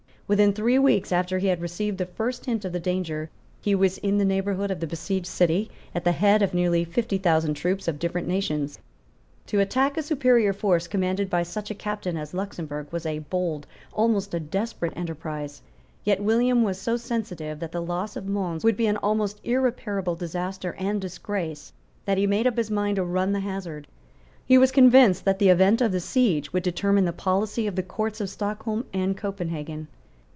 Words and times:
Within 0.27 0.53
three 0.53 0.79
weeks 0.79 1.11
after 1.11 1.39
he 1.39 1.47
had 1.47 1.59
received 1.59 1.97
the 1.97 2.05
first 2.05 2.45
hint 2.45 2.63
of 2.63 2.71
the 2.71 2.79
danger, 2.79 3.29
he 3.59 3.75
was 3.75 3.97
in 3.97 4.17
the 4.17 4.23
neighbourhood 4.23 4.71
of 4.71 4.79
the 4.79 4.87
besieged 4.87 5.27
city, 5.27 5.69
at 5.93 6.05
the 6.05 6.13
head 6.13 6.41
of 6.41 6.53
near 6.53 6.85
fifty 6.85 7.17
thousand 7.17 7.55
troops 7.55 7.85
of 7.85 7.99
different 7.99 8.29
nations. 8.29 8.79
To 9.47 9.59
attack 9.59 9.97
a 9.97 10.01
superior 10.01 10.53
force 10.53 10.87
commanded 10.87 11.29
by 11.29 11.43
such 11.43 11.69
a 11.69 11.75
captain 11.75 12.15
as 12.15 12.33
Luxemburg 12.33 12.87
was 12.93 13.05
a 13.05 13.19
bold, 13.19 13.67
almost 13.91 14.33
a 14.33 14.39
desperate, 14.39 14.93
enterprise. 14.95 15.61
Yet 16.05 16.23
William 16.23 16.63
was 16.63 16.79
so 16.79 16.95
sensible 16.95 17.53
that 17.57 17.73
the 17.73 17.81
loss 17.83 18.15
of 18.15 18.25
Mons 18.25 18.63
would 18.63 18.77
be 18.77 18.87
an 18.87 18.95
almost 18.95 19.41
irreparable 19.43 20.15
disaster 20.15 20.77
and 20.79 21.01
disgrace 21.01 21.73
that 22.05 22.17
he 22.17 22.25
made 22.25 22.47
up 22.47 22.55
his 22.55 22.71
mind 22.71 22.95
to 22.95 23.03
run 23.03 23.33
the 23.33 23.41
hazard. 23.41 23.85
He 24.45 24.57
was 24.57 24.71
convinced 24.71 25.25
that 25.25 25.39
the 25.39 25.49
event 25.49 25.81
of 25.81 25.91
the 25.91 25.99
siege 25.99 26.53
would 26.53 26.63
determine 26.63 27.03
the 27.03 27.11
policy 27.11 27.67
of 27.67 27.75
the 27.75 27.83
Courts 27.83 28.21
of 28.21 28.29
Stockholm 28.29 28.85
and 28.93 29.17
Copenhagen. 29.17 29.89